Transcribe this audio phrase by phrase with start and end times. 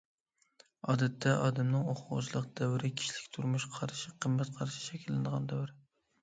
[0.93, 5.77] ئادەتتە، ئادەمنىڭ ئوقۇغۇچىلىق دەۋرى كىشىلىك تۇرمۇش قارىشى، قىممەت قارىشى شەكىللىنىدىغان دەۋر.